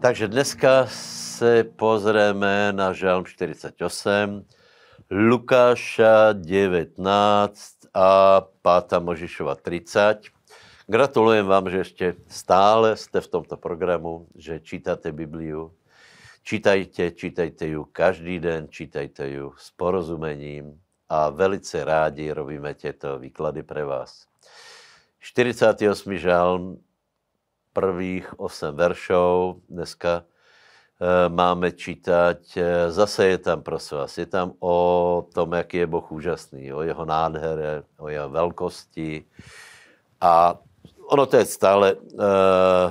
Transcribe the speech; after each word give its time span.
Takže 0.00 0.28
dneska 0.28 0.86
se 0.86 1.64
pozrieme 1.64 2.72
na 2.72 2.92
Žalm 2.92 3.24
48, 3.26 4.46
Lukáša 5.10 6.32
19 6.32 6.94
a 7.94 8.40
5. 8.40 9.02
Možišova 9.02 9.54
30. 9.54 10.20
Gratulujem 10.86 11.46
vám, 11.46 11.70
že 11.70 11.78
ještě 11.78 12.14
stále 12.28 12.96
jste 12.96 13.20
v 13.20 13.28
tomto 13.28 13.56
programu, 13.56 14.26
že 14.34 14.60
čítáte 14.60 15.12
Bibliu. 15.12 15.74
Čítajte, 16.42 17.10
čítajte 17.10 17.66
ju 17.66 17.84
každý 17.84 18.38
den, 18.40 18.66
čítajte 18.70 19.30
ju 19.30 19.52
s 19.58 19.70
porozumením 19.70 20.80
a 21.08 21.30
velice 21.30 21.84
rádi 21.84 22.32
robíme 22.32 22.74
těto 22.74 23.18
výklady 23.18 23.62
pre 23.62 23.84
vás. 23.84 24.26
48. 25.20 26.14
žalm 26.14 26.78
prvých 27.78 28.26
8 28.42 28.74
veršov. 28.74 29.62
Dneska 29.70 30.12
e, 30.18 30.22
máme 31.30 31.70
čítať, 31.70 32.40
e, 32.58 32.90
zase 32.90 33.26
je 33.26 33.38
tam, 33.38 33.62
prosím 33.62 34.02
vás, 34.02 34.18
je 34.18 34.26
tam 34.26 34.58
o 34.58 34.74
tom, 35.30 35.54
jaký 35.54 35.76
je 35.76 35.86
Boh 35.86 36.02
úžasný, 36.10 36.74
o 36.74 36.82
jeho 36.82 37.04
nádhere, 37.06 37.86
o 38.02 38.10
jeho 38.10 38.26
velkosti. 38.34 39.30
A 40.18 40.58
ono 41.06 41.24
to 41.30 41.38
je 41.38 41.46
stále 41.46 41.94
e, 41.94 41.96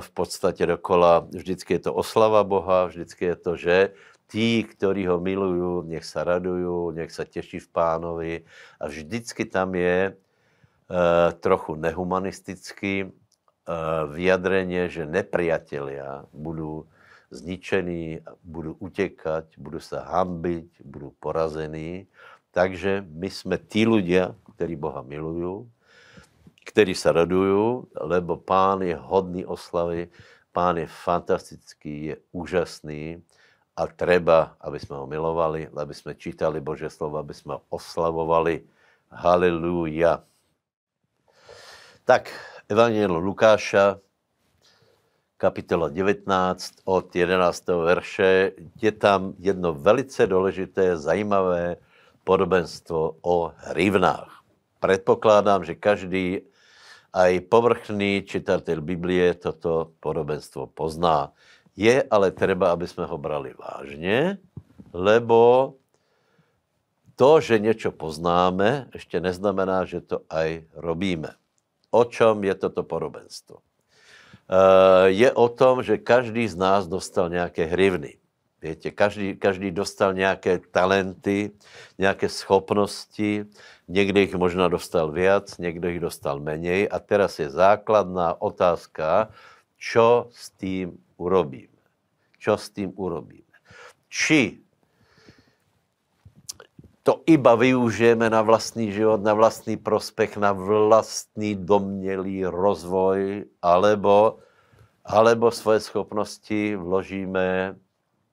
v 0.00 0.10
podstatě 0.10 0.66
dokola, 0.66 1.28
vždycky 1.36 1.76
je 1.76 1.92
to 1.92 1.94
oslava 1.94 2.40
Boha, 2.44 2.88
vždycky 2.88 3.24
je 3.24 3.36
to, 3.36 3.52
že 3.56 3.92
tí, 4.26 4.64
ktorí 4.64 5.04
ho 5.04 5.20
milují, 5.20 5.88
nech 5.92 6.04
se 6.04 6.24
radují, 6.24 6.96
nech 6.96 7.12
se 7.12 7.24
těší 7.24 7.60
v 7.60 7.68
pánovi 7.68 8.44
a 8.80 8.88
vždycky 8.88 9.44
tam 9.44 9.74
je 9.74 10.16
trochu 11.40 11.74
nehumanistický, 11.76 13.04
Eh, 13.04 13.27
vyjadreně, 14.12 14.88
že 14.88 15.06
nepriatelia 15.06 16.24
budou 16.32 16.86
zničení, 17.30 18.20
budou 18.44 18.72
utěkat, 18.72 19.44
budou 19.58 19.80
se 19.80 20.00
hambit, 20.00 20.68
budou 20.84 21.12
porazení. 21.20 22.06
Takže 22.50 23.04
my 23.08 23.30
jsme 23.30 23.58
tí 23.58 23.86
ľudia, 23.86 24.34
kteří 24.56 24.76
Boha 24.76 25.02
milují, 25.02 25.68
kteří 26.64 26.94
se 26.94 27.12
radují, 27.12 27.82
lebo 28.00 28.36
pán 28.36 28.82
je 28.82 28.96
hodný 28.96 29.46
oslavy, 29.46 30.08
pán 30.52 30.76
je 30.76 30.86
fantastický, 30.86 32.04
je 32.04 32.16
úžasný 32.32 33.22
a 33.76 33.86
treba, 33.86 34.56
aby 34.60 34.80
jsme 34.80 34.96
ho 34.96 35.06
milovali, 35.06 35.68
aby 35.76 35.94
jsme 35.94 36.14
čítali 36.14 36.60
Bože 36.60 36.90
slovo, 36.90 37.18
aby 37.18 37.34
jsme 37.34 37.54
ho 37.54 37.62
oslavovali. 37.68 38.64
Haleluja. 39.10 40.24
Tak, 42.04 42.32
Evangelium 42.68 43.24
Lukáša, 43.24 43.96
kapitola 45.40 45.88
19 45.88 46.84
od 46.84 47.08
11. 47.16 47.64
verše. 47.80 48.52
Je 48.76 48.92
tam 48.92 49.32
jedno 49.40 49.72
velice 49.72 50.26
důležité, 50.26 50.96
zajímavé 50.96 51.80
podobenstvo 52.24 53.16
o 53.24 53.52
hrivnách. 53.56 54.44
Předpokládám, 54.84 55.64
že 55.64 55.80
každý 55.80 56.44
aj 57.16 57.40
povrchný 57.48 58.28
čitatel 58.28 58.84
Biblie 58.84 59.32
toto 59.34 59.96
podobenstvo 60.04 60.68
pozná. 60.68 61.32
Je 61.72 62.04
ale 62.10 62.36
třeba, 62.36 62.72
aby 62.72 62.84
jsme 62.84 63.08
ho 63.08 63.18
brali 63.18 63.56
vážně, 63.56 64.38
lebo 64.92 65.72
to, 67.16 67.40
že 67.40 67.58
něco 67.58 67.92
poznáme, 67.92 68.92
ještě 68.92 69.20
neznamená, 69.20 69.84
že 69.88 70.00
to 70.00 70.20
aj 70.28 70.68
robíme. 70.76 71.32
O 71.90 72.04
čem 72.04 72.44
je 72.44 72.54
toto 72.54 72.82
podobenstvo? 72.82 73.64
Eh, 74.48 75.08
je 75.12 75.28
o 75.32 75.48
tom, 75.48 75.82
že 75.82 76.00
každý 76.00 76.48
z 76.48 76.56
nás 76.56 76.88
dostal 76.88 77.28
nějaké 77.28 77.64
hrivny. 77.64 78.16
Víte, 78.62 78.90
každý, 78.90 79.36
každý 79.36 79.70
dostal 79.70 80.14
nějaké 80.14 80.58
talenty, 80.58 81.50
nějaké 81.98 82.28
schopnosti, 82.28 83.44
někde 83.88 84.20
jich 84.20 84.34
možná 84.34 84.68
dostal 84.68 85.12
viac, 85.12 85.58
někdo 85.58 85.88
jich 85.88 86.00
dostal 86.00 86.40
menej 86.40 86.88
a 86.90 86.98
teraz 86.98 87.38
je 87.38 87.50
základná 87.50 88.40
otázka, 88.42 89.30
čo 89.76 90.28
s 90.32 90.50
tím 90.50 90.98
urobíme. 91.16 91.78
Čo 92.38 92.56
s 92.56 92.70
tím 92.70 92.92
urobíme. 92.96 93.54
Či 94.08 94.58
to 97.08 97.24
iba 97.24 97.56
využijeme 97.56 98.28
na 98.28 98.44
vlastní 98.44 98.92
život, 98.92 99.24
na 99.24 99.32
vlastní 99.32 99.80
prospech, 99.80 100.36
na 100.36 100.52
vlastní 100.52 101.56
domělý 101.56 102.44
rozvoj, 102.44 103.48
alebo, 103.64 104.44
alebo 105.08 105.48
svoje 105.48 105.80
schopnosti 105.88 106.76
vložíme 106.76 107.80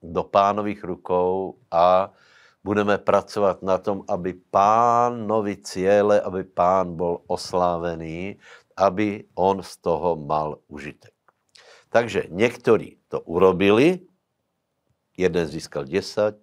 do 0.04 0.22
pánových 0.28 0.84
rukou 0.84 1.56
a 1.72 2.12
budeme 2.60 3.00
pracovat 3.00 3.64
na 3.64 3.80
tom, 3.80 4.04
aby 4.12 4.36
pánovi 4.52 5.56
cíle, 5.56 6.20
aby 6.20 6.44
pán 6.44 7.00
byl 7.00 7.24
oslávený, 7.32 8.36
aby 8.76 9.24
on 9.40 9.64
z 9.64 9.72
toho 9.76 10.20
mal 10.20 10.60
užitek. 10.68 11.16
Takže 11.88 12.28
někteří 12.28 13.00
to 13.08 13.24
urobili, 13.24 14.04
jeden 15.16 15.46
získal 15.48 15.88
10, 15.88 16.36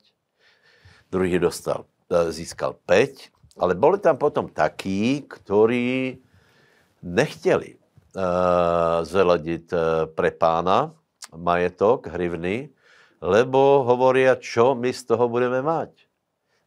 druhý 1.13 1.37
dostal 1.37 1.92
získal 2.29 2.75
5, 2.85 3.33
ale 3.59 3.75
byli 3.75 3.99
tam 3.99 4.17
potom 4.17 4.47
takí, 4.47 5.21
kteří 5.21 6.17
nechtěli 7.03 7.75
uh, 7.75 8.21
zveladit 9.03 9.73
uh, 9.73 9.79
pre 10.15 10.31
pána 10.31 10.91
majetok, 11.35 12.07
hrivny, 12.07 12.69
lebo 13.23 13.83
hovorí, 13.87 14.27
čo 14.39 14.75
my 14.75 14.93
z 14.93 15.03
toho 15.03 15.29
budeme 15.29 15.61
mať. 15.61 15.89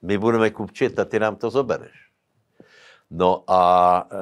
My 0.03 0.19
budeme 0.19 0.51
kupčit 0.51 0.99
a 0.99 1.05
ty 1.05 1.21
nám 1.21 1.37
to 1.37 1.51
zobereš. 1.51 1.93
No 3.11 3.45
a 3.47 3.63
e, 4.03 4.19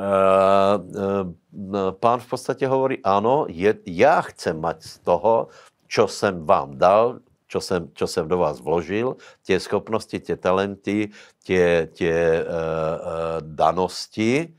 e, 1.01 1.93
pán 1.93 2.21
v 2.21 2.27
podstatě 2.29 2.67
hovorí, 2.67 2.99
ano, 3.05 3.47
je, 3.49 3.75
já 3.87 4.21
chcem 4.21 4.61
mať 4.61 4.83
z 4.83 4.99
toho, 4.99 5.49
čo 5.87 6.09
jsem 6.09 6.47
vám 6.47 6.79
dal, 6.79 7.19
čo 7.55 7.61
jsem, 7.61 7.89
čo 7.95 8.07
jsem 8.07 8.29
do 8.29 8.39
vás 8.39 8.61
vložil, 8.61 9.17
tě 9.47 9.61
schopnosti, 9.61 10.21
tě 10.21 10.37
talenty, 10.37 11.11
tě, 11.43 11.89
tě 11.93 12.43
uh, 12.43 12.51
uh, 12.51 13.07
danosti, 13.41 14.55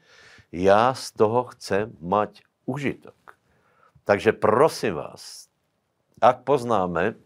já 0.52 0.94
z 0.94 1.12
toho 1.12 1.44
chcem 1.44 1.92
mať 2.00 2.42
užitok. 2.66 3.36
Takže 4.04 4.32
prosím 4.32 4.96
vás, 4.96 5.52
ak 6.22 6.48
poznáme 6.48 7.20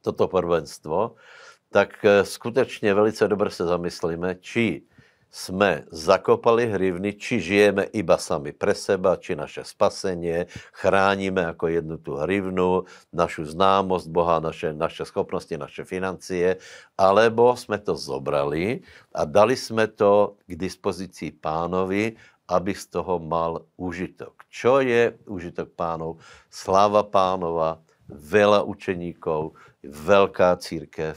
toto 0.00 0.28
prvenstvo, 0.28 1.20
tak 1.68 2.00
uh, 2.00 2.24
skutečně 2.24 2.94
velice 2.94 3.28
dobře 3.28 3.50
se 3.50 3.64
zamyslíme, 3.64 4.40
či 4.40 4.82
jsme 5.30 5.86
zakopali 5.90 6.66
hrivny, 6.66 7.14
či 7.14 7.40
žijeme 7.40 7.86
iba 7.94 8.18
sami 8.18 8.50
pre 8.52 8.74
seba, 8.74 9.16
či 9.16 9.38
naše 9.38 9.64
spasení, 9.64 10.50
chráníme 10.74 11.42
jako 11.42 11.68
jednu 11.68 11.96
tu 11.98 12.18
hrivnu, 12.18 12.84
našu 13.12 13.44
známost 13.44 14.10
Boha, 14.10 14.42
naše, 14.42 14.74
naše 14.74 15.04
schopnosti, 15.06 15.54
naše 15.58 15.84
financie, 15.84 16.56
alebo 16.98 17.56
jsme 17.56 17.78
to 17.78 17.96
zobrali 17.96 18.82
a 19.14 19.24
dali 19.24 19.56
jsme 19.56 19.86
to 19.86 20.34
k 20.46 20.56
dispozici 20.58 21.30
pánovi, 21.30 22.16
aby 22.50 22.74
z 22.74 22.86
toho 22.86 23.22
mal 23.22 23.62
užitok. 23.78 24.34
Čo 24.50 24.82
je 24.82 25.14
užitok 25.30 25.70
pánov? 25.78 26.18
Sláva 26.50 27.06
pánova, 27.06 27.78
veľa 28.10 28.66
učeníkov, 28.66 29.54
velká 29.86 30.58
církev, 30.58 31.14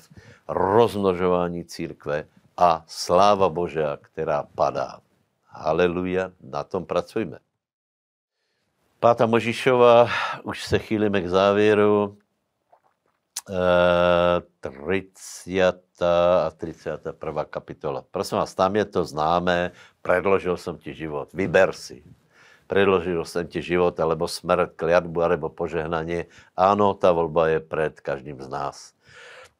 rozmnožování 0.47 1.65
církve, 1.65 2.29
a 2.57 2.83
sláva 2.87 3.49
Božia, 3.49 3.97
která 4.01 4.43
padá. 4.55 4.99
Haleluja, 5.47 6.31
na 6.41 6.63
tom 6.63 6.85
pracujeme. 6.85 7.37
Páta 8.99 9.25
Možišova, 9.25 10.07
už 10.43 10.63
se 10.63 10.79
chýlíme 10.79 11.21
k 11.21 11.29
závěru. 11.29 12.17
E, 13.49 14.41
30. 14.59 16.01
a 16.45 16.51
31. 16.57 17.45
kapitola. 17.45 18.03
Prosím 18.11 18.37
vás, 18.37 18.55
tam 18.55 18.75
je 18.75 18.85
to 18.85 19.05
známé, 19.05 19.71
predložil 20.01 20.57
jsem 20.57 20.77
ti 20.77 20.93
život, 20.93 21.33
vyber 21.33 21.73
si. 21.73 22.03
Predložil 22.67 23.25
jsem 23.25 23.47
ti 23.47 23.61
život, 23.61 23.99
alebo 23.99 24.27
smrt, 24.27 24.73
kliatbu, 24.75 25.21
alebo 25.21 25.49
požehnání. 25.49 26.23
Ano, 26.57 26.93
ta 26.93 27.11
volba 27.11 27.47
je 27.47 27.59
před 27.59 27.99
každým 27.99 28.41
z 28.41 28.47
nás. 28.47 28.93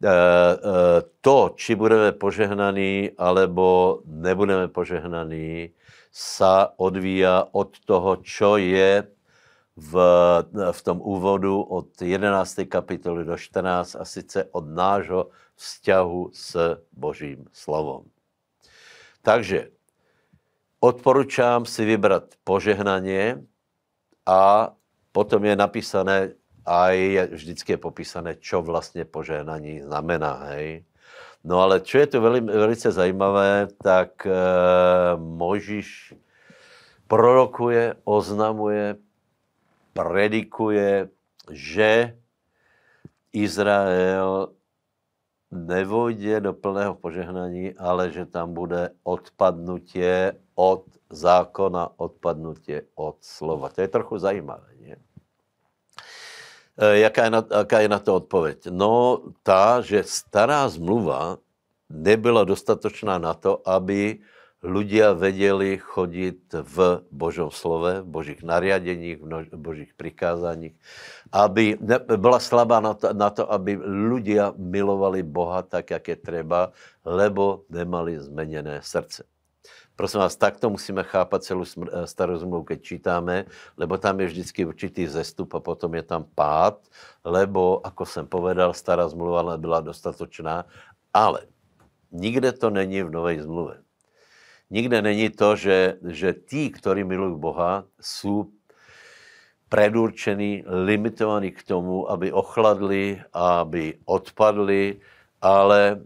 Eh, 0.04 0.10
eh, 0.10 1.02
to, 1.24 1.56
či 1.56 1.80
budeme 1.80 2.12
požehnaní, 2.12 3.16
alebo 3.16 4.00
nebudeme 4.04 4.68
požehnaní, 4.68 5.72
sa 6.12 6.76
odvíja 6.76 7.48
od 7.56 7.80
toho, 7.88 8.20
čo 8.20 8.60
je 8.60 9.08
v, 9.80 9.94
v 10.52 10.80
tom 10.84 11.00
úvodu 11.00 11.56
od 11.56 11.96
11. 11.96 12.68
kapitoly 12.68 13.24
do 13.24 13.40
14 13.40 13.96
a 13.96 14.04
sice 14.04 14.44
od 14.52 14.68
nášho 14.68 15.32
vzťahu 15.56 16.22
s 16.36 16.52
Božím 16.92 17.48
slovom. 17.56 18.04
Takže 19.24 19.72
odporučám 20.84 21.64
si 21.64 21.88
vybrat 21.88 22.36
požehnanie 22.44 23.40
a 24.28 24.76
potom 25.16 25.48
je 25.48 25.56
napísané, 25.56 26.36
a 26.66 26.90
je, 26.90 27.28
vždycky 27.28 27.72
je 27.72 27.78
popísané, 27.78 28.36
čo 28.40 28.62
vlastně 28.62 29.06
požehnání 29.06 29.82
znamená, 29.82 30.34
hej. 30.34 30.84
No 31.44 31.60
ale 31.60 31.84
čo 31.84 32.00
je 32.00 32.08
to 32.08 32.22
veli, 32.22 32.40
velice 32.40 32.92
zajímavé, 32.92 33.68
tak 33.84 34.24
e, 34.24 34.32
Možíš 35.20 36.16
prorokuje, 37.08 38.00
oznamuje, 38.08 38.96
predikuje, 39.94 41.12
že 41.52 42.16
Izrael 43.34 44.56
nevojde 45.52 46.42
do 46.42 46.54
plného 46.54 46.96
požehnání, 46.96 47.76
ale 47.78 48.12
že 48.12 48.26
tam 48.26 48.54
bude 48.54 48.90
odpadnutie 49.04 50.40
od 50.56 50.86
zákona, 51.10 52.00
odpadnutie 52.00 52.90
od 52.96 53.18
slova. 53.22 53.70
To 53.70 53.82
je 53.82 53.88
trochu 53.88 54.18
zajímavé. 54.18 54.73
Nie? 56.78 56.86
E, 56.86 57.00
jaká, 57.00 57.24
je 57.24 57.30
na, 57.30 57.42
jaká 57.44 57.80
je 57.80 57.90
na 57.90 58.00
to 58.00 58.16
odpověď? 58.16 58.68
No 58.72 59.22
ta, 59.44 59.82
že 59.82 60.04
stará 60.04 60.70
zmluva 60.70 61.38
nebyla 61.90 62.44
dostatočná 62.44 63.18
na 63.18 63.34
to, 63.34 63.62
aby 63.70 64.20
ľudia 64.64 65.12
vedeli 65.12 65.76
chodit 65.76 66.40
v 66.56 67.04
Božom 67.12 67.52
slove, 67.52 68.00
v 68.02 68.08
Božích 68.08 68.42
nariadeních, 68.42 69.20
v 69.52 69.60
Božích 69.60 69.92
prikázaních, 69.94 70.74
aby 71.36 71.78
byla 72.16 72.40
slabá 72.40 72.80
na 72.80 72.94
to, 72.96 73.14
na 73.14 73.30
to, 73.30 73.44
aby 73.52 73.76
ľudia 73.84 74.56
milovali 74.56 75.20
Boha 75.24 75.62
tak, 75.68 75.92
jak 75.92 76.08
je 76.08 76.16
treba, 76.16 76.72
lebo 77.04 77.68
nemali 77.70 78.20
zmeněné 78.20 78.80
srdce. 78.82 79.28
Prosím 79.94 80.26
vás, 80.26 80.34
takto 80.36 80.74
musíme 80.74 81.06
chápat 81.06 81.44
celou 81.46 81.66
starou 82.06 82.38
zmluvu, 82.38 82.64
keď 82.64 82.80
čítáme, 82.82 83.46
lebo 83.78 83.98
tam 84.02 84.20
je 84.20 84.26
vždycky 84.26 84.66
určitý 84.66 85.06
zestup 85.06 85.54
a 85.54 85.62
potom 85.62 85.94
je 85.94 86.02
tam 86.02 86.26
pád, 86.34 86.82
lebo, 87.22 87.78
ako 87.86 88.06
jsem 88.06 88.26
povedal, 88.26 88.74
stará 88.74 89.06
zmluva 89.06 89.54
nebyla 89.54 89.86
dostatočná, 89.86 90.66
ale 91.14 91.46
nikde 92.10 92.52
to 92.58 92.74
není 92.74 93.06
v 93.06 93.14
nové 93.14 93.38
zmluve. 93.38 93.86
Nikde 94.74 95.02
není 95.02 95.30
to, 95.30 95.54
že, 95.56 96.02
že 96.10 96.34
tí, 96.34 96.74
ktorí 96.74 97.06
milují 97.06 97.38
Boha, 97.38 97.86
jsou 98.02 98.50
predurčení, 99.70 100.66
limitovaní 100.66 101.52
k 101.54 101.62
tomu, 101.64 102.10
aby 102.10 102.34
ochladli, 102.34 103.22
aby 103.34 103.98
odpadli, 104.06 104.98
ale 105.42 106.02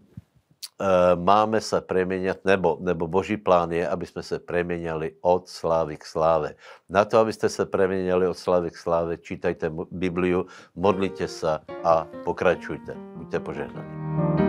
máme 1.15 1.61
se 1.61 1.81
preměňat, 1.81 2.37
nebo, 2.45 2.77
nebo 2.79 3.07
boží 3.07 3.37
plán 3.37 3.71
je, 3.71 3.89
aby 3.89 4.05
jsme 4.05 4.23
se 4.23 4.39
preměňali 4.39 5.11
od 5.21 5.49
slávy 5.49 5.97
k 5.97 6.05
sláve. 6.05 6.55
Na 6.89 7.05
to, 7.05 7.19
abyste 7.19 7.49
se 7.49 7.65
preměňali 7.65 8.27
od 8.27 8.37
slávy 8.37 8.71
k 8.71 8.77
sláve, 8.77 9.17
čítajte 9.17 9.71
Bibliu, 9.91 10.45
modlite 10.75 11.27
se 11.27 11.59
a 11.83 12.07
pokračujte. 12.23 12.95
Buďte 13.15 13.39
požehnaní. 13.39 14.46